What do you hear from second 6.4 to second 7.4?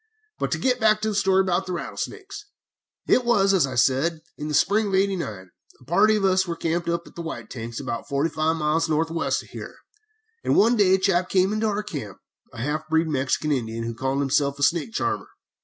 were camped at the